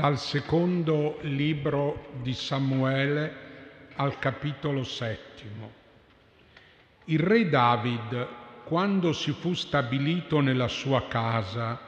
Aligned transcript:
Dal 0.00 0.18
secondo 0.18 1.18
libro 1.24 2.06
di 2.22 2.32
Samuele 2.32 3.34
al 3.96 4.18
capitolo 4.18 4.82
settimo. 4.82 5.70
Il 7.04 7.18
re 7.18 7.50
David, 7.50 8.26
quando 8.64 9.12
si 9.12 9.30
fu 9.32 9.52
stabilito 9.52 10.40
nella 10.40 10.68
sua 10.68 11.06
casa 11.06 11.78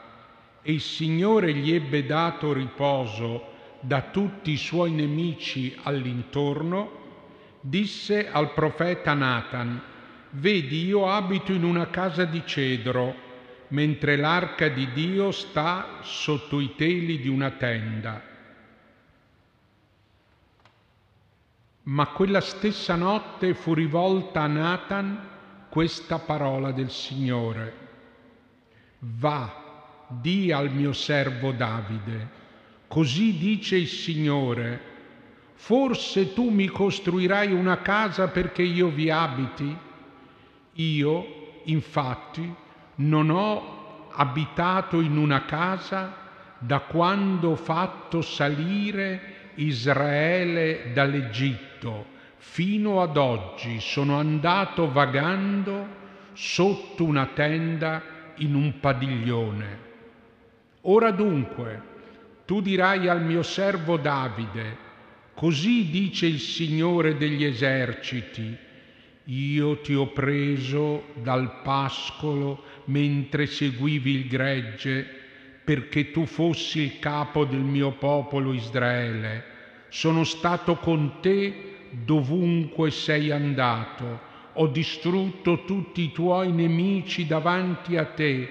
e 0.60 0.72
il 0.72 0.82
Signore 0.82 1.54
gli 1.54 1.72
ebbe 1.72 2.04
dato 2.04 2.52
riposo 2.52 3.46
da 3.80 4.02
tutti 4.02 4.50
i 4.50 4.58
suoi 4.58 4.90
nemici 4.90 5.74
all'intorno, 5.84 6.90
disse 7.62 8.30
al 8.30 8.52
profeta 8.52 9.14
Nathan, 9.14 9.82
Vedi, 10.32 10.84
io 10.84 11.08
abito 11.08 11.52
in 11.52 11.64
una 11.64 11.88
casa 11.88 12.26
di 12.26 12.42
cedro, 12.44 13.14
mentre 13.72 14.16
l'arca 14.16 14.68
di 14.68 14.92
Dio 14.92 15.30
sta 15.30 16.00
sotto 16.02 16.60
i 16.60 16.74
teli 16.76 17.20
di 17.20 17.28
una 17.28 17.50
tenda. 17.52 18.22
Ma 21.84 22.06
quella 22.08 22.40
stessa 22.40 22.94
notte 22.96 23.54
fu 23.54 23.74
rivolta 23.74 24.42
a 24.42 24.46
Nathan 24.46 25.28
questa 25.70 26.18
parola 26.18 26.70
del 26.70 26.90
Signore. 26.90 27.76
Va, 28.98 30.06
di 30.06 30.52
al 30.52 30.70
mio 30.70 30.92
servo 30.92 31.50
Davide, 31.50 32.28
così 32.88 33.38
dice 33.38 33.76
il 33.76 33.88
Signore, 33.88 34.80
forse 35.54 36.34
tu 36.34 36.50
mi 36.50 36.66
costruirai 36.66 37.52
una 37.52 37.80
casa 37.80 38.28
perché 38.28 38.62
io 38.62 38.88
vi 38.88 39.10
abiti? 39.10 39.76
Io, 40.74 41.60
infatti, 41.64 42.54
non 42.96 43.30
ho 43.30 44.08
abitato 44.12 45.00
in 45.00 45.16
una 45.16 45.44
casa 45.44 46.16
da 46.58 46.80
quando 46.80 47.50
ho 47.50 47.56
fatto 47.56 48.22
salire 48.22 49.50
Israele 49.54 50.92
dall'Egitto 50.92 52.06
fino 52.36 53.00
ad 53.00 53.16
oggi 53.16 53.80
sono 53.80 54.18
andato 54.18 54.90
vagando 54.90 56.00
sotto 56.32 57.04
una 57.04 57.26
tenda 57.34 58.02
in 58.36 58.54
un 58.54 58.80
padiglione. 58.80 59.90
Ora 60.82 61.10
dunque, 61.12 61.80
tu 62.44 62.60
dirai 62.60 63.08
al 63.08 63.22
mio 63.22 63.42
servo 63.42 63.96
Davide, 63.96 64.76
così 65.34 65.88
dice 65.90 66.26
il 66.26 66.40
Signore 66.40 67.16
degli 67.16 67.44
eserciti, 67.44 68.56
io 69.24 69.80
ti 69.80 69.94
ho 69.94 70.08
preso 70.08 71.04
dal 71.22 71.60
pascolo 71.62 72.64
mentre 72.86 73.46
seguivi 73.46 74.12
il 74.12 74.26
gregge, 74.26 75.06
perché 75.64 76.10
tu 76.10 76.26
fossi 76.26 76.80
il 76.80 76.98
capo 76.98 77.44
del 77.44 77.60
mio 77.60 77.92
popolo 77.92 78.52
Israele. 78.52 79.44
Sono 79.88 80.24
stato 80.24 80.76
con 80.76 81.20
te 81.20 81.70
dovunque 81.90 82.90
sei 82.90 83.30
andato. 83.30 84.30
Ho 84.54 84.66
distrutto 84.66 85.64
tutti 85.64 86.02
i 86.02 86.12
tuoi 86.12 86.52
nemici 86.52 87.26
davanti 87.26 87.96
a 87.96 88.04
te 88.04 88.48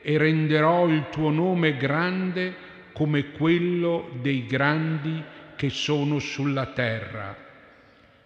e 0.00 0.18
renderò 0.18 0.88
il 0.88 1.06
tuo 1.10 1.30
nome 1.30 1.76
grande 1.76 2.54
come 2.92 3.32
quello 3.32 4.10
dei 4.20 4.46
grandi 4.46 5.22
che 5.56 5.70
sono 5.70 6.18
sulla 6.18 6.66
terra. 6.66 7.36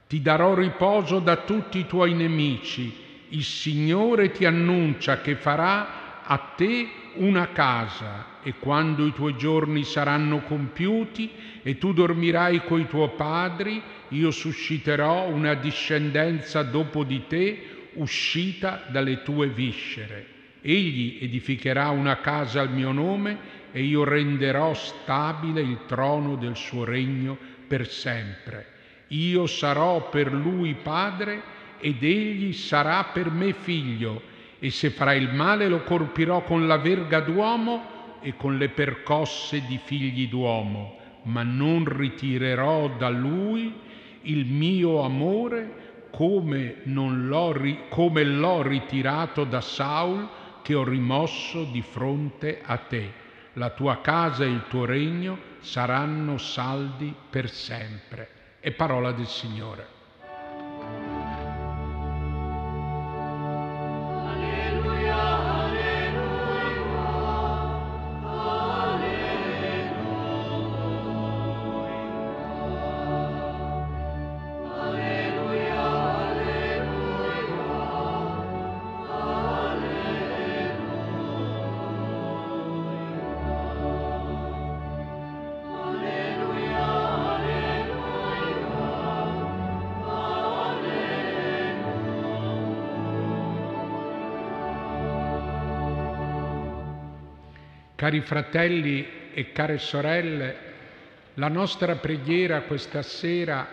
Ti 0.07 0.23
darò 0.23 0.55
riposo 0.55 1.19
da 1.19 1.37
tutti 1.37 1.79
i 1.79 1.87
tuoi 1.87 2.15
nemici 2.15 3.07
il 3.31 3.45
Signore 3.45 4.31
ti 4.31 4.45
annuncia 4.45 5.21
che 5.21 5.37
farà 5.37 6.23
a 6.25 6.37
te 6.57 6.89
una 7.15 7.49
casa 7.49 8.37
e 8.43 8.55
quando 8.59 9.07
i 9.07 9.13
tuoi 9.13 9.37
giorni 9.37 9.85
saranno 9.85 10.41
compiuti 10.43 11.31
e 11.63 11.79
tu 11.79 11.93
dormirai 11.93 12.65
coi 12.65 12.87
tuoi 12.87 13.11
padri, 13.17 13.83
io 14.09 14.31
susciterò 14.31 15.27
una 15.29 15.55
discendenza 15.55 16.63
dopo 16.63 17.05
di 17.05 17.27
te 17.27 17.91
uscita 17.95 18.85
dalle 18.89 19.23
tue 19.23 19.49
viscere. 19.49 20.37
Egli 20.61 21.19
edificherà 21.21 21.89
una 21.91 22.19
casa 22.21 22.61
al 22.61 22.73
mio 22.73 22.93
nome 22.93 23.57
e 23.73 23.83
io 23.83 24.05
renderò 24.05 24.75
stabile 24.75 25.61
il 25.61 25.81
trono 25.87 26.37
del 26.37 26.57
suo 26.57 26.85
regno 26.85 27.37
per 27.67 27.89
sempre. 27.89 28.77
Io 29.09 29.47
sarò 29.47 30.09
per 30.09 30.33
lui 30.33 30.75
padre 30.75 31.57
ed 31.81 32.03
egli 32.03 32.53
sarà 32.53 33.05
per 33.13 33.31
me 33.31 33.53
figlio, 33.53 34.23
e 34.59 34.71
se 34.71 34.91
farà 34.91 35.15
il 35.15 35.33
male 35.33 35.69
lo 35.69 35.83
colpirò 35.83 36.43
con 36.43 36.67
la 36.67 36.79
verga 36.79 37.21
d'uomo 37.21 38.17
e 38.21 38.35
con 38.37 38.59
le 38.59 38.69
percosse 38.69 39.65
di 39.67 39.79
figli 39.83 40.29
d'uomo, 40.29 40.97
ma 41.25 41.43
non 41.43 41.85
ritirerò 41.85 42.97
da 42.97 43.09
lui 43.09 43.73
il 44.23 44.47
mio 44.47 45.03
amore 45.03 46.07
come, 46.11 46.77
l'ho, 46.85 47.55
come 47.89 48.25
l'ho 48.25 48.63
ritirato 48.63 49.45
da 49.45 49.61
Saul 49.61 50.29
che 50.63 50.75
ho 50.75 50.85
rimosso 50.85 51.65
di 51.65 51.83
fronte 51.83 52.61
a 52.65 52.77
te. 52.79 53.27
La 53.55 53.71
tua 53.71 54.01
casa 54.01 54.45
e 54.45 54.49
il 54.49 54.65
tuo 54.69 54.85
regno 54.85 55.39
saranno 55.61 56.39
saldi 56.39 57.15
per 57.31 57.49
sempre. 57.49 58.29
È 58.61 58.71
parola 58.73 59.13
del 59.13 59.27
Signore. 59.27 59.98
Cari 97.99 98.21
fratelli 98.21 99.05
e 99.35 99.51
care 99.51 99.79
sorelle, 99.79 100.57
la 101.35 101.49
nostra 101.49 101.97
preghiera 101.97 102.61
questa 102.63 103.03
sera 103.03 103.69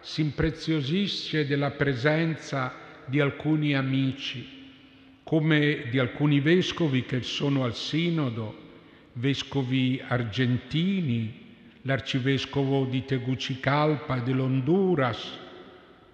si 0.00 0.20
impreziosisce 0.20 1.46
della 1.46 1.70
presenza 1.70 2.74
di 3.06 3.20
alcuni 3.20 3.74
amici, 3.74 4.46
come 5.22 5.84
di 5.88 5.98
alcuni 5.98 6.40
vescovi 6.40 7.06
che 7.06 7.22
sono 7.22 7.64
al 7.64 7.74
sinodo, 7.74 8.54
vescovi 9.14 9.98
argentini, 10.06 11.54
l'arcivescovo 11.80 12.84
di 12.84 13.06
Tegucigalpa 13.06 14.18
dell'Honduras, 14.18 15.38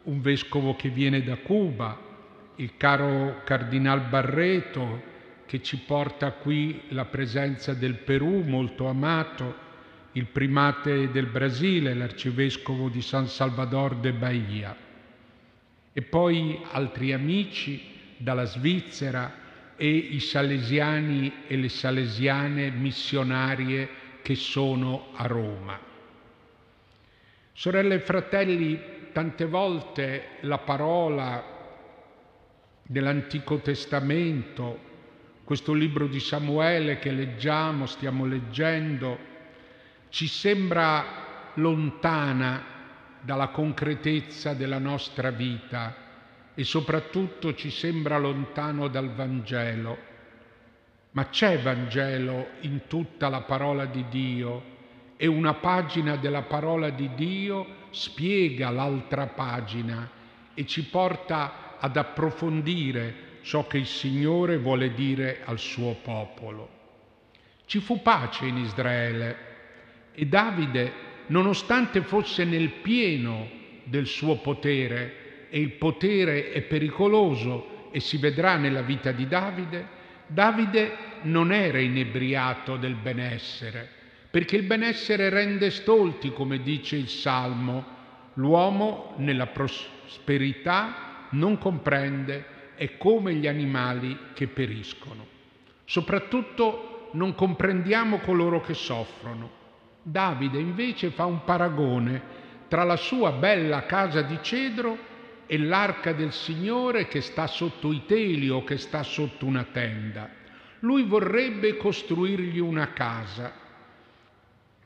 un 0.04 0.20
vescovo 0.20 0.76
che 0.76 0.88
viene 0.88 1.24
da 1.24 1.34
Cuba, 1.34 1.98
il 2.54 2.76
caro 2.76 3.40
Cardinal 3.42 4.02
Barreto, 4.02 5.14
che 5.46 5.62
ci 5.62 5.78
porta 5.78 6.32
qui 6.32 6.82
la 6.88 7.04
presenza 7.04 7.72
del 7.72 7.94
Perù, 7.94 8.42
molto 8.42 8.88
amato, 8.88 9.64
il 10.12 10.26
primate 10.26 11.10
del 11.10 11.26
Brasile, 11.26 11.94
l'arcivescovo 11.94 12.88
di 12.88 13.00
San 13.00 13.28
Salvador 13.28 13.96
de 13.96 14.12
Bahia, 14.12 14.76
e 15.92 16.02
poi 16.02 16.60
altri 16.72 17.12
amici 17.12 17.80
dalla 18.16 18.44
Svizzera 18.44 19.44
e 19.76 19.88
i 19.88 20.20
salesiani 20.20 21.32
e 21.46 21.56
le 21.56 21.68
salesiane 21.68 22.70
missionarie 22.70 23.88
che 24.22 24.34
sono 24.34 25.08
a 25.14 25.26
Roma. 25.26 25.78
Sorelle 27.52 27.94
e 27.94 28.00
fratelli, 28.00 28.80
tante 29.12 29.44
volte 29.44 30.28
la 30.40 30.58
parola 30.58 31.54
dell'Antico 32.82 33.58
Testamento 33.58 34.94
questo 35.46 35.72
libro 35.74 36.08
di 36.08 36.18
Samuele 36.18 36.98
che 36.98 37.12
leggiamo, 37.12 37.86
stiamo 37.86 38.26
leggendo, 38.26 39.16
ci 40.08 40.26
sembra 40.26 41.52
lontana 41.54 42.64
dalla 43.20 43.50
concretezza 43.50 44.54
della 44.54 44.80
nostra 44.80 45.30
vita 45.30 45.94
e 46.52 46.64
soprattutto 46.64 47.54
ci 47.54 47.70
sembra 47.70 48.18
lontano 48.18 48.88
dal 48.88 49.14
Vangelo. 49.14 49.96
Ma 51.12 51.28
c'è 51.28 51.60
Vangelo 51.60 52.48
in 52.62 52.88
tutta 52.88 53.28
la 53.28 53.42
parola 53.42 53.84
di 53.84 54.04
Dio 54.08 54.62
e 55.16 55.28
una 55.28 55.54
pagina 55.54 56.16
della 56.16 56.42
parola 56.42 56.90
di 56.90 57.08
Dio 57.14 57.84
spiega 57.90 58.70
l'altra 58.70 59.28
pagina 59.28 60.10
e 60.54 60.66
ci 60.66 60.86
porta 60.86 61.76
ad 61.78 61.96
approfondire 61.96 63.26
ciò 63.46 63.68
che 63.68 63.78
il 63.78 63.86
Signore 63.86 64.58
vuole 64.58 64.92
dire 64.92 65.42
al 65.44 65.60
suo 65.60 65.94
popolo. 66.02 66.68
Ci 67.66 67.78
fu 67.78 68.02
pace 68.02 68.44
in 68.46 68.56
Israele 68.56 69.36
E 70.14 70.26
Davide, 70.26 70.92
nonostante 71.26 72.02
fosse 72.02 72.44
nel 72.44 72.70
pieno 72.70 73.48
del 73.84 74.06
suo 74.06 74.38
potere, 74.38 75.46
e 75.48 75.60
il 75.60 75.72
potere 75.72 76.50
è 76.50 76.62
pericoloso 76.62 77.88
e 77.92 78.00
si 78.00 78.16
vedrà 78.16 78.56
nella 78.56 78.82
vita 78.82 79.12
di 79.12 79.28
Davide, 79.28 79.86
Davide 80.26 80.96
non 81.22 81.52
era 81.52 81.78
inebriato 81.78 82.76
del 82.76 82.96
benessere, 82.96 83.88
perché 84.28 84.56
il 84.56 84.64
benessere 84.64 85.28
rende 85.28 85.70
stolti, 85.70 86.32
come 86.32 86.62
dice 86.62 86.96
il 86.96 87.08
Salmo, 87.08 87.84
l'uomo 88.34 89.14
nella 89.18 89.46
prosperità 89.46 91.28
non 91.30 91.58
comprende, 91.58 92.54
è 92.76 92.96
come 92.96 93.34
gli 93.34 93.46
animali 93.46 94.16
che 94.34 94.46
periscono. 94.46 95.26
Soprattutto 95.84 97.08
non 97.12 97.34
comprendiamo 97.34 98.18
coloro 98.18 98.60
che 98.60 98.74
soffrono. 98.74 99.50
Davide 100.02 100.58
invece 100.58 101.10
fa 101.10 101.24
un 101.24 101.44
paragone 101.44 102.44
tra 102.68 102.84
la 102.84 102.96
sua 102.96 103.32
bella 103.32 103.86
casa 103.86 104.22
di 104.22 104.38
cedro 104.42 104.98
e 105.46 105.58
l'arca 105.58 106.12
del 106.12 106.32
Signore 106.32 107.06
che 107.06 107.20
sta 107.20 107.46
sotto 107.46 107.92
i 107.92 108.04
teli 108.06 108.48
o 108.48 108.64
che 108.64 108.76
sta 108.76 109.02
sotto 109.02 109.46
una 109.46 109.64
tenda. 109.64 110.28
Lui 110.80 111.04
vorrebbe 111.04 111.76
costruirgli 111.76 112.58
una 112.58 112.92
casa. 112.92 113.64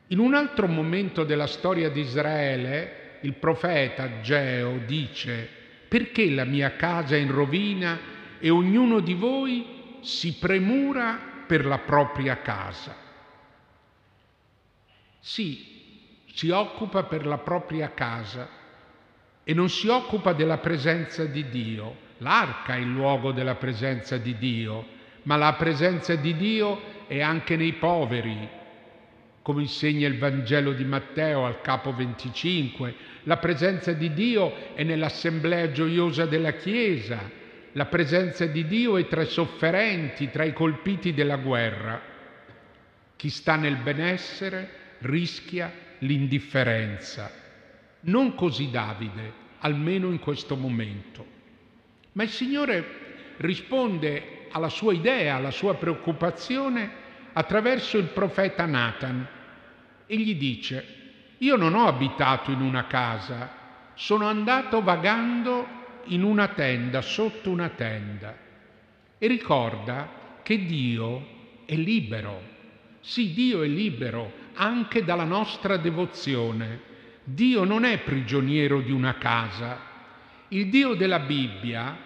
In 0.09 0.19
un 0.19 0.35
altro 0.35 0.67
momento 0.67 1.25
della 1.25 1.47
storia 1.47 1.89
di 1.91 2.01
Israele, 2.01 3.19
il 3.23 3.35
profeta 3.35 4.21
Geo 4.21 4.79
dice, 4.87 5.49
perché 5.91 6.31
la 6.31 6.45
mia 6.45 6.77
casa 6.77 7.17
è 7.17 7.19
in 7.19 7.33
rovina 7.33 7.99
e 8.39 8.49
ognuno 8.49 9.01
di 9.01 9.15
voi 9.15 9.99
si 10.03 10.35
premura 10.35 11.19
per 11.49 11.67
la 11.67 11.79
propria 11.79 12.41
casa? 12.43 12.95
Sì, 15.19 16.23
si 16.33 16.49
occupa 16.51 17.03
per 17.03 17.27
la 17.27 17.39
propria 17.39 17.93
casa 17.93 18.49
e 19.43 19.53
non 19.53 19.69
si 19.69 19.89
occupa 19.89 20.33
della 20.33 20.59
presenza 20.59 21.25
di 21.25 21.49
Dio. 21.49 21.97
L'arca 22.19 22.77
è 22.77 22.79
il 22.79 22.93
luogo 22.93 23.33
della 23.33 23.57
presenza 23.57 24.17
di 24.17 24.39
Dio, 24.39 24.87
ma 25.25 25.35
la 25.35 25.55
presenza 25.55 26.15
di 26.15 26.37
Dio 26.37 27.07
è 27.09 27.21
anche 27.21 27.57
nei 27.57 27.73
poveri, 27.73 28.49
come 29.43 29.63
insegna 29.63 30.07
il 30.07 30.19
Vangelo 30.19 30.73
di 30.73 30.85
Matteo 30.85 31.47
al 31.47 31.61
capo 31.61 31.95
25. 31.95 32.95
La 33.25 33.39
presenza 33.39 33.93
di 33.93 34.13
Dio 34.13 34.75
è 34.75 34.83
nell'assemblea 34.83 35.71
gioiosa 35.71 36.27
della 36.27 36.53
Chiesa, 36.53 37.39
la 37.73 37.87
presenza 37.87 38.47
di 38.47 38.67
Dio 38.67 38.97
è 38.97 39.07
tra 39.07 39.23
i 39.23 39.27
sofferenti, 39.27 40.31
tra 40.31 40.45
i 40.45 40.53
colpiti 40.53 41.15
della 41.15 41.37
guerra. 41.37 42.01
Chi 43.17 43.29
sta 43.31 43.57
nel 43.57 43.77
benessere 43.77 44.97
rischia 45.01 45.73
l'indifferenza. 45.99 47.31
Non 48.01 48.35
così 48.35 48.71
Davide, 48.71 49.33
almeno 49.59 50.09
in 50.09 50.19
questo 50.19 50.57
momento. 50.57 51.25
Ma 52.13 52.25
il 52.25 52.31
Signore 52.31 52.85
risponde 53.37 54.47
alla 54.51 54.69
sua 54.69 54.93
idea, 54.93 55.37
alla 55.37 55.53
sua 55.53 55.77
preoccupazione 55.77 57.09
attraverso 57.32 57.99
il 57.99 58.06
profeta 58.06 58.67
Nathan 58.67 59.27
e 60.06 60.17
gli 60.17 60.35
dice, 60.37 60.99
io 61.38 61.56
non 61.56 61.75
ho 61.75 61.87
abitato 61.87 62.50
in 62.50 62.61
una 62.61 62.87
casa, 62.87 63.50
sono 63.94 64.27
andato 64.27 64.82
vagando 64.82 65.67
in 66.06 66.23
una 66.23 66.49
tenda, 66.49 67.00
sotto 67.03 67.50
una 67.50 67.69
tenda. 67.69 68.37
E 69.19 69.27
ricorda 69.27 70.41
che 70.43 70.65
Dio 70.65 71.62
è 71.67 71.75
libero. 71.75 72.43
Sì, 73.00 73.33
Dio 73.33 73.62
è 73.62 73.67
libero 73.69 74.33
anche 74.55 75.05
dalla 75.05 75.25
nostra 75.25 75.76
devozione. 75.76 76.88
Dio 77.25 77.65
non 77.65 77.85
è 77.85 77.99
prigioniero 77.99 78.81
di 78.81 78.91
una 78.91 79.15
casa. 79.15 79.79
Il 80.49 80.69
Dio 80.69 80.94
della 80.94 81.21
Bibbia 81.21 81.97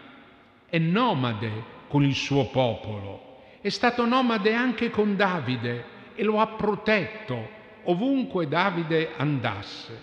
è 0.69 0.79
nomade 0.79 1.65
con 1.89 2.05
il 2.05 2.15
suo 2.15 2.49
popolo. 2.51 3.34
È 3.65 3.71
stato 3.71 4.05
nomade 4.05 4.53
anche 4.53 4.91
con 4.91 5.17
Davide 5.17 5.85
e 6.15 6.23
lo 6.23 6.39
ha 6.39 6.49
protetto 6.49 7.49
ovunque 7.85 8.47
Davide 8.47 9.13
andasse. 9.17 10.03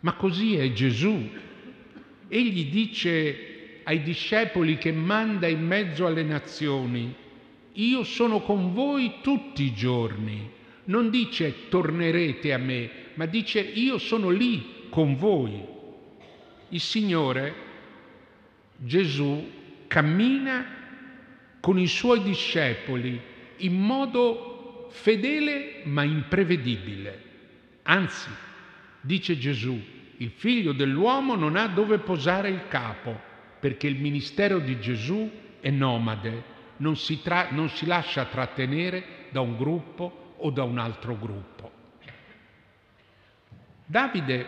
Ma 0.00 0.14
così 0.14 0.56
è 0.56 0.72
Gesù. 0.72 1.30
Egli 2.26 2.64
dice 2.64 3.82
ai 3.84 4.02
discepoli 4.02 4.78
che 4.78 4.90
manda 4.90 5.46
in 5.46 5.64
mezzo 5.64 6.06
alle 6.06 6.24
nazioni, 6.24 7.14
io 7.74 8.02
sono 8.02 8.40
con 8.40 8.74
voi 8.74 9.18
tutti 9.22 9.62
i 9.62 9.74
giorni. 9.74 10.50
Non 10.86 11.08
dice 11.08 11.68
tornerete 11.68 12.52
a 12.52 12.58
me, 12.58 12.90
ma 13.14 13.26
dice 13.26 13.60
io 13.60 13.98
sono 13.98 14.28
lì 14.30 14.88
con 14.90 15.14
voi. 15.14 15.62
Il 16.70 16.80
Signore, 16.80 17.54
Gesù, 18.76 19.48
cammina 19.86 20.77
con 21.60 21.78
i 21.78 21.86
suoi 21.86 22.22
discepoli 22.22 23.20
in 23.58 23.78
modo 23.78 24.88
fedele 24.90 25.82
ma 25.84 26.02
imprevedibile. 26.02 27.22
Anzi, 27.82 28.30
dice 29.00 29.38
Gesù, 29.38 29.80
il 30.18 30.30
figlio 30.30 30.72
dell'uomo 30.72 31.34
non 31.34 31.56
ha 31.56 31.66
dove 31.66 31.98
posare 31.98 32.48
il 32.48 32.68
capo, 32.68 33.18
perché 33.60 33.86
il 33.86 34.00
ministero 34.00 34.58
di 34.58 34.78
Gesù 34.80 35.30
è 35.60 35.70
nomade, 35.70 36.56
non 36.78 36.96
si, 36.96 37.22
tra- 37.22 37.48
non 37.50 37.68
si 37.70 37.86
lascia 37.86 38.24
trattenere 38.26 39.26
da 39.30 39.40
un 39.40 39.56
gruppo 39.56 40.34
o 40.36 40.50
da 40.50 40.62
un 40.62 40.78
altro 40.78 41.16
gruppo. 41.18 41.70
Davide 43.84 44.46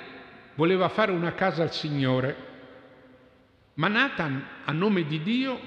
voleva 0.55 0.89
fare 0.89 1.13
una 1.13 1.33
casa 1.35 1.63
al 1.63 1.73
Signore, 1.73 2.49
ma 3.75 3.89
Nathan, 3.89 4.45
a 4.65 4.73
nome 4.73 5.07
di 5.07 5.23
Dio, 5.23 5.59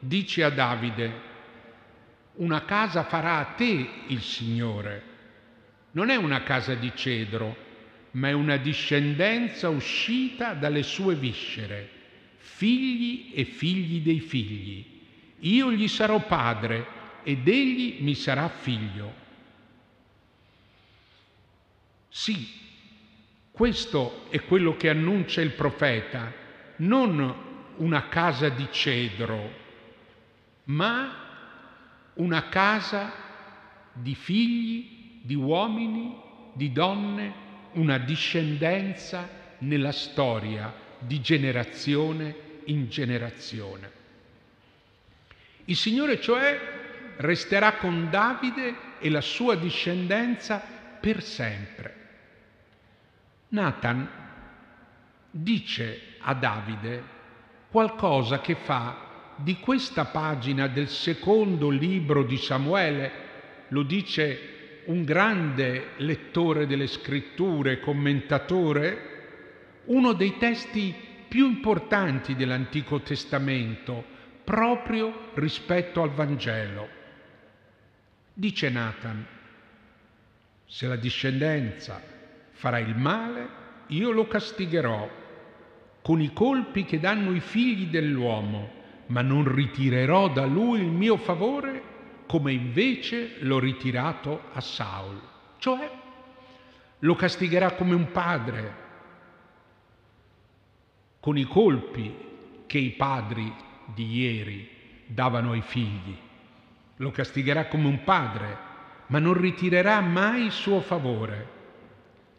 dice 0.00 0.42
a 0.42 0.50
Davide, 0.50 1.28
una 2.34 2.64
casa 2.64 3.04
farà 3.04 3.38
a 3.38 3.44
te 3.54 3.88
il 4.06 4.20
Signore. 4.22 5.02
Non 5.92 6.08
è 6.08 6.16
una 6.16 6.42
casa 6.42 6.74
di 6.74 6.90
cedro, 6.94 7.68
ma 8.12 8.28
è 8.28 8.32
una 8.32 8.56
discendenza 8.56 9.68
uscita 9.68 10.54
dalle 10.54 10.82
sue 10.82 11.14
viscere, 11.14 11.88
figli 12.38 13.32
e 13.34 13.44
figli 13.44 14.00
dei 14.00 14.20
figli. 14.20 14.84
Io 15.40 15.72
gli 15.72 15.88
sarò 15.88 16.24
padre 16.26 16.98
ed 17.22 17.46
egli 17.46 17.98
mi 18.00 18.14
sarà 18.14 18.48
figlio. 18.48 19.28
Sì, 22.08 22.48
questo 23.50 24.26
è 24.30 24.40
quello 24.42 24.76
che 24.76 24.88
annuncia 24.88 25.40
il 25.40 25.50
profeta, 25.50 26.32
non 26.76 27.48
una 27.76 28.08
casa 28.08 28.48
di 28.48 28.66
cedro, 28.70 29.68
ma 30.70 31.28
una 32.14 32.48
casa 32.48 33.12
di 33.92 34.14
figli, 34.14 35.20
di 35.22 35.34
uomini, 35.34 36.16
di 36.54 36.72
donne, 36.72 37.48
una 37.72 37.98
discendenza 37.98 39.28
nella 39.58 39.92
storia 39.92 40.72
di 40.98 41.20
generazione 41.20 42.48
in 42.64 42.88
generazione. 42.88 43.98
Il 45.64 45.76
Signore 45.76 46.20
cioè 46.20 46.58
resterà 47.16 47.74
con 47.74 48.08
Davide 48.10 48.98
e 48.98 49.10
la 49.10 49.20
sua 49.20 49.56
discendenza 49.56 50.62
per 51.00 51.22
sempre. 51.22 51.96
Nathan 53.48 54.08
dice 55.30 56.16
a 56.20 56.34
Davide 56.34 57.18
qualcosa 57.70 58.40
che 58.40 58.54
fa 58.54 59.09
di 59.42 59.58
questa 59.58 60.06
pagina 60.06 60.66
del 60.66 60.88
secondo 60.88 61.70
libro 61.70 62.22
di 62.24 62.36
Samuele, 62.36 63.28
lo 63.68 63.82
dice 63.82 64.82
un 64.86 65.04
grande 65.04 65.90
lettore 65.98 66.66
delle 66.66 66.86
scritture, 66.86 67.80
commentatore, 67.80 69.08
uno 69.84 70.12
dei 70.12 70.36
testi 70.38 70.94
più 71.28 71.46
importanti 71.46 72.34
dell'Antico 72.34 73.00
Testamento, 73.00 74.04
proprio 74.44 75.30
rispetto 75.34 76.02
al 76.02 76.10
Vangelo. 76.10 76.88
Dice 78.32 78.68
Nathan, 78.68 79.26
se 80.66 80.86
la 80.86 80.96
discendenza 80.96 82.02
farà 82.52 82.78
il 82.78 82.96
male, 82.96 83.58
io 83.88 84.10
lo 84.10 84.26
castigherò 84.26 85.08
con 86.02 86.20
i 86.20 86.32
colpi 86.32 86.84
che 86.84 86.98
danno 86.98 87.34
i 87.34 87.40
figli 87.40 87.86
dell'uomo, 87.86 88.78
ma 89.10 89.22
non 89.22 89.52
ritirerò 89.52 90.28
da 90.30 90.44
lui 90.44 90.80
il 90.80 90.90
mio 90.90 91.16
favore 91.16 91.82
come 92.26 92.52
invece 92.52 93.36
l'ho 93.40 93.58
ritirato 93.58 94.42
a 94.52 94.60
Saul. 94.60 95.20
Cioè, 95.58 95.90
lo 96.98 97.14
castigherà 97.14 97.72
come 97.72 97.94
un 97.94 98.10
padre, 98.10 98.74
con 101.20 101.38
i 101.38 101.44
colpi 101.44 102.16
che 102.66 102.78
i 102.78 102.90
padri 102.90 103.52
di 103.86 104.18
ieri 104.18 104.68
davano 105.06 105.52
ai 105.52 105.62
figli. 105.62 106.16
Lo 106.96 107.10
castigherà 107.10 107.66
come 107.66 107.86
un 107.86 108.02
padre, 108.04 108.58
ma 109.06 109.18
non 109.18 109.34
ritirerà 109.34 110.00
mai 110.00 110.44
il 110.44 110.52
suo 110.52 110.80
favore 110.80 111.58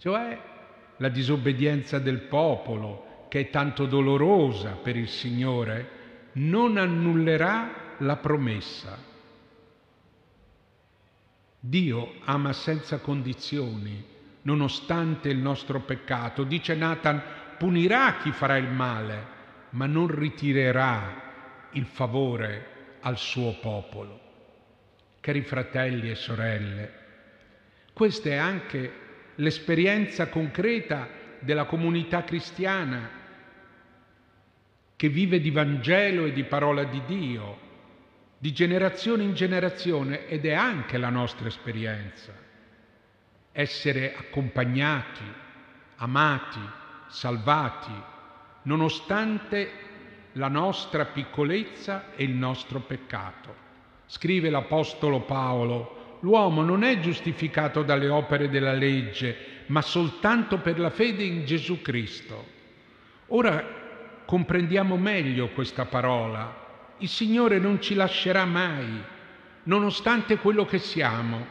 cioè 0.02 0.36
la 0.98 1.10
disobbedienza 1.10 2.00
del 2.00 2.22
popolo, 2.22 3.28
che 3.30 3.42
è 3.42 3.50
tanto 3.52 3.86
dolorosa 3.86 4.72
per 4.72 4.96
il 4.96 5.08
Signore, 5.08 5.88
non 6.34 6.78
annullerà 6.78 7.96
la 7.98 8.18
promessa. 8.18 8.98
Dio 11.60 12.14
ama 12.26 12.54
senza 12.54 13.00
condizioni, 13.00 14.04
nonostante 14.44 15.30
il 15.30 15.38
nostro 15.38 15.82
peccato. 15.82 16.44
Dice 16.44 16.74
Nathan, 16.76 17.22
punirà 17.58 18.18
chi 18.18 18.32
farà 18.32 18.58
il 18.58 18.70
male, 18.70 19.40
ma 19.72 19.86
non 19.86 20.08
ritirerà 20.08 21.70
il 21.72 21.86
favore 21.86 22.98
al 23.02 23.18
suo 23.18 23.58
popolo. 23.60 24.20
Cari 25.20 25.42
fratelli 25.42 26.10
e 26.10 26.16
sorelle, 26.16 26.94
questa 27.94 28.30
è 28.30 28.36
anche 28.36 28.94
l'esperienza 29.36 30.28
concreta 30.30 31.08
della 31.40 31.66
comunità 31.66 32.24
cristiana 32.24 33.21
che 35.02 35.10
vive 35.10 35.42
di 35.42 35.50
Vangelo 35.50 36.26
e 36.26 36.32
di 36.32 36.44
parola 36.44 36.84
di 36.84 37.02
Dio, 37.08 37.58
di 38.38 38.54
generazione 38.54 39.24
in 39.24 39.34
generazione 39.34 40.28
ed 40.28 40.46
è 40.46 40.54
anche 40.54 41.00
la 41.00 41.10
nostra 41.10 41.48
esperienza. 41.48 42.32
Essere 43.52 44.14
accompagnati, 44.16 45.24
amati, 45.96 46.60
salvati, 47.08 47.92
nonostante 48.62 49.72
la 50.34 50.50
nostra 50.50 51.06
piccolezza 51.06 52.14
e 52.16 52.24
il 52.24 52.36
nostro 52.36 52.82
peccato. 52.82 53.56
Scrive 54.06 54.52
l'Apostolo 54.52 55.22
Paolo, 55.22 56.20
l'uomo 56.20 56.62
non 56.62 56.84
è 56.84 57.00
giustificato 57.00 57.82
dalle 57.82 58.08
opere 58.08 58.50
della 58.50 58.74
legge, 58.74 59.64
ma 59.66 59.82
soltanto 59.82 60.60
per 60.60 60.80
la 60.80 60.92
fede 60.92 61.24
in 61.24 61.44
Gesù 61.44 61.82
Cristo. 61.82 62.46
Ora 63.30 63.81
comprendiamo 64.32 64.96
meglio 64.96 65.50
questa 65.50 65.84
parola. 65.84 66.96
Il 67.00 67.10
Signore 67.10 67.60
non 67.60 67.82
ci 67.82 67.96
lascerà 67.96 68.46
mai, 68.46 68.88
nonostante 69.64 70.38
quello 70.38 70.64
che 70.64 70.78
siamo. 70.78 71.46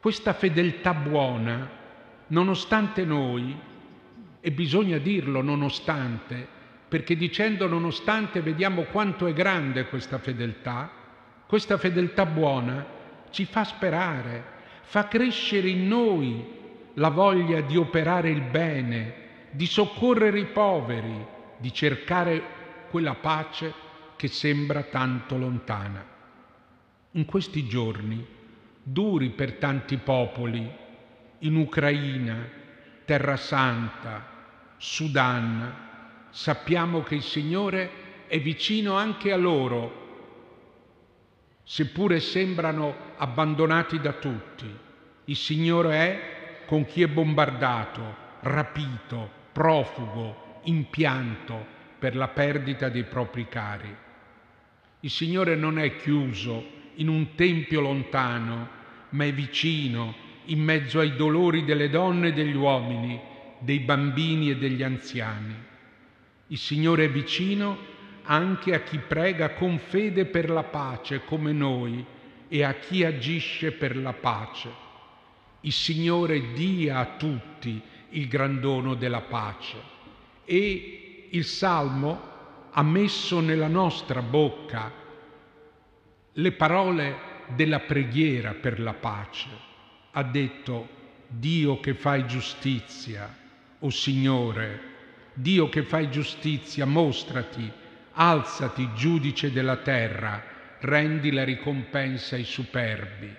Questa 0.00 0.32
fedeltà 0.32 0.92
buona, 0.92 1.70
nonostante 2.26 3.04
noi, 3.04 3.56
e 4.40 4.50
bisogna 4.50 4.98
dirlo 4.98 5.40
nonostante, 5.40 6.44
perché 6.88 7.14
dicendo 7.14 7.68
nonostante 7.68 8.40
vediamo 8.40 8.82
quanto 8.90 9.28
è 9.28 9.32
grande 9.32 9.86
questa 9.86 10.18
fedeltà, 10.18 10.90
questa 11.46 11.78
fedeltà 11.78 12.26
buona 12.26 12.84
ci 13.30 13.44
fa 13.44 13.62
sperare, 13.62 14.42
fa 14.80 15.06
crescere 15.06 15.68
in 15.68 15.86
noi 15.86 16.44
la 16.94 17.10
voglia 17.10 17.60
di 17.60 17.76
operare 17.76 18.30
il 18.30 18.42
bene, 18.42 19.14
di 19.52 19.66
soccorrere 19.66 20.40
i 20.40 20.46
poveri, 20.46 21.36
di 21.58 21.72
cercare 21.72 22.42
quella 22.90 23.14
pace 23.14 23.72
che 24.16 24.28
sembra 24.28 24.82
tanto 24.84 25.36
lontana. 25.36 26.04
In 27.12 27.24
questi 27.24 27.66
giorni, 27.66 28.24
duri 28.82 29.30
per 29.30 29.54
tanti 29.54 29.96
popoli, 29.96 30.70
in 31.40 31.56
Ucraina, 31.56 32.36
Terra 33.04 33.36
Santa, 33.36 34.36
Sudan, 34.76 35.86
sappiamo 36.30 37.02
che 37.02 37.16
il 37.16 37.22
Signore 37.22 38.26
è 38.26 38.40
vicino 38.40 38.94
anche 38.94 39.32
a 39.32 39.36
loro, 39.36 40.06
seppure 41.64 42.20
sembrano 42.20 42.94
abbandonati 43.16 44.00
da 44.00 44.12
tutti. 44.12 44.66
Il 45.24 45.36
Signore 45.36 45.94
è 45.94 46.64
con 46.66 46.84
chi 46.86 47.02
è 47.02 47.08
bombardato, 47.08 48.26
rapito, 48.40 49.30
profugo, 49.52 50.47
impianto 50.68 51.76
per 51.98 52.14
la 52.14 52.28
perdita 52.28 52.88
dei 52.88 53.04
propri 53.04 53.48
cari. 53.48 53.94
Il 55.00 55.10
Signore 55.10 55.56
non 55.56 55.78
è 55.78 55.96
chiuso 55.96 56.76
in 56.96 57.08
un 57.08 57.34
tempio 57.34 57.80
lontano, 57.80 58.68
ma 59.10 59.24
è 59.24 59.32
vicino, 59.32 60.14
in 60.46 60.60
mezzo 60.62 61.00
ai 61.00 61.16
dolori 61.16 61.64
delle 61.64 61.88
donne 61.88 62.28
e 62.28 62.32
degli 62.32 62.54
uomini, 62.54 63.20
dei 63.60 63.80
bambini 63.80 64.50
e 64.50 64.56
degli 64.56 64.82
anziani. 64.82 65.54
Il 66.48 66.58
Signore 66.58 67.04
è 67.04 67.10
vicino 67.10 67.96
anche 68.24 68.74
a 68.74 68.80
chi 68.80 68.98
prega 68.98 69.54
con 69.54 69.78
fede 69.78 70.26
per 70.26 70.50
la 70.50 70.64
pace 70.64 71.24
come 71.24 71.52
noi 71.52 72.04
e 72.48 72.62
a 72.62 72.74
chi 72.74 73.04
agisce 73.04 73.72
per 73.72 73.96
la 73.96 74.12
pace. 74.12 74.86
Il 75.62 75.72
Signore 75.72 76.52
dia 76.52 76.98
a 76.98 77.16
tutti 77.16 77.80
il 78.10 78.28
gran 78.28 78.60
dono 78.60 78.94
della 78.94 79.20
pace 79.20 79.96
e 80.50 81.28
il 81.28 81.44
Salmo 81.44 82.68
ha 82.70 82.82
messo 82.82 83.40
nella 83.40 83.66
nostra 83.66 84.22
bocca 84.22 84.90
le 86.32 86.52
parole 86.52 87.16
della 87.48 87.80
preghiera 87.80 88.54
per 88.54 88.80
la 88.80 88.94
pace. 88.94 89.48
Ha 90.12 90.22
detto, 90.22 90.88
Dio 91.26 91.80
che 91.80 91.92
fai 91.92 92.26
giustizia, 92.26 93.36
o 93.80 93.90
Signore, 93.90 94.80
Dio 95.34 95.68
che 95.68 95.82
fai 95.82 96.10
giustizia, 96.10 96.86
mostrati, 96.86 97.70
alzati, 98.12 98.88
giudice 98.94 99.52
della 99.52 99.76
terra, 99.76 100.42
rendi 100.80 101.30
la 101.30 101.44
ricompensa 101.44 102.36
ai 102.36 102.44
superbi. 102.44 103.36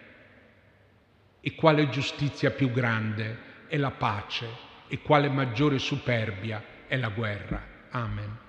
E 1.42 1.56
quale 1.56 1.90
giustizia 1.90 2.52
più 2.52 2.70
grande 2.72 3.66
è 3.68 3.78
la 3.78 3.92
pace 3.92 4.48
e 4.88 5.00
quale 5.02 5.28
maggiore 5.28 5.80
superbia 5.80 6.78
è 6.90 6.98
la 6.98 7.10
guerra. 7.10 7.62
Amen. 7.92 8.49